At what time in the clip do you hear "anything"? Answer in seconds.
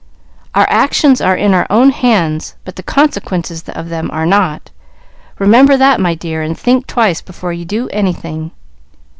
7.89-8.49